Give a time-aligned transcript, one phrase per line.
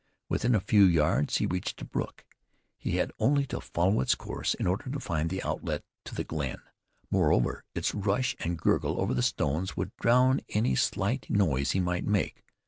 [0.29, 2.25] Within a few yards he reached the brook.
[2.79, 6.23] He had only to follow its course in order to find the outlet to the
[6.23, 6.57] glen.
[7.11, 12.07] Moreover, its rush and gurgle over the stones would drown any slight noise he might
[12.07, 12.43] make.